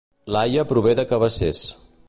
Laia 0.35 0.63
prové 0.71 0.95
de 1.01 1.05
Cabacés 1.13 1.65